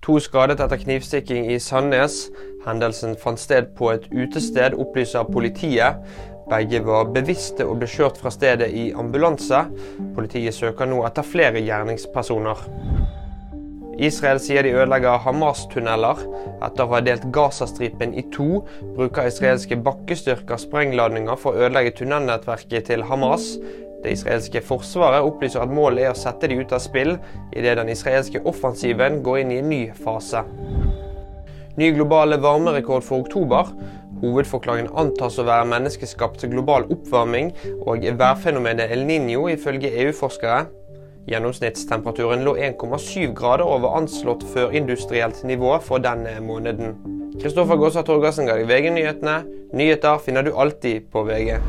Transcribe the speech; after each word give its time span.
To 0.00 0.16
skadet 0.16 0.60
etter 0.64 0.80
knivstikking 0.80 1.50
i 1.52 1.58
Sandnes. 1.60 2.30
Hendelsen 2.64 3.18
fant 3.20 3.40
sted 3.40 3.74
på 3.76 3.90
et 3.92 4.06
utested, 4.12 4.72
opplyser 4.80 5.28
politiet. 5.28 6.00
Begge 6.50 6.80
var 6.86 7.10
bevisste 7.14 7.66
og 7.68 7.82
ble 7.82 7.88
kjørt 7.90 8.16
fra 8.20 8.32
stedet 8.32 8.70
i 8.72 8.90
ambulanse. 8.96 9.60
Politiet 10.16 10.56
søker 10.56 10.88
nå 10.88 11.02
etter 11.04 11.26
flere 11.26 11.60
gjerningspersoner. 11.60 12.64
Israel 14.00 14.40
sier 14.40 14.64
de 14.64 14.72
ødelegger 14.72 15.20
Hamas-tunneler. 15.26 16.24
Etter 16.64 16.86
å 16.86 16.94
ha 16.94 17.02
delt 17.04 17.28
Gazastripen 17.36 18.16
i 18.16 18.24
to, 18.32 18.62
bruker 18.96 19.28
israelske 19.28 19.76
bakkestyrker 19.84 20.64
sprengladninger 20.64 21.36
for 21.36 21.52
å 21.52 21.66
ødelegge 21.66 21.98
tunnelnettverket 22.00 22.88
til 22.88 23.04
Hamas. 23.10 23.52
Det 24.00 24.14
israelske 24.16 24.62
forsvaret 24.64 25.26
opplyser 25.26 25.62
at 25.62 25.72
målet 25.72 26.06
er 26.06 26.14
å 26.14 26.18
sette 26.18 26.48
de 26.48 26.56
ut 26.62 26.72
av 26.72 26.80
spill 26.82 27.16
idet 27.52 27.76
den 27.78 27.92
israelske 27.92 28.40
offensiven 28.48 29.20
går 29.24 29.42
inn 29.42 29.52
i 29.52 29.60
en 29.60 29.70
ny 29.72 29.80
fase. 30.04 30.44
Ny 31.80 31.92
globale 31.96 32.40
varmerekord 32.40 33.04
for 33.06 33.24
oktober. 33.24 33.68
Hovedforklaringen 34.20 34.92
antas 35.00 35.38
å 35.40 35.46
være 35.48 35.68
menneskeskapt 35.70 36.44
global 36.52 36.84
oppvarming 36.92 37.54
og 37.86 38.04
værfenomenet 38.20 38.92
El 38.92 39.06
Niño, 39.08 39.46
ifølge 39.48 39.92
EU-forskere. 40.02 40.66
Gjennomsnittstemperaturen 41.30 42.44
lå 42.44 42.56
1,7 42.56 43.32
grader 43.36 43.68
over 43.68 43.96
anslått 44.00 44.44
førindustrielt 44.52 45.44
nivå 45.48 45.76
for 45.84 46.02
denne 46.04 46.36
måneden. 46.44 46.96
Kristoffer 47.40 47.80
Gåsa 47.80 48.04
Torgersen 48.04 48.48
ga 48.48 48.58
deg 48.58 48.68
VG-nyhetene. 48.68 49.38
Nyheter 49.72 50.20
finner 50.24 50.44
du 50.44 50.52
alltid 50.52 51.08
på 51.12 51.24
VG. 51.28 51.60